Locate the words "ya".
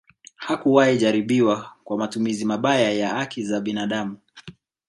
2.91-3.09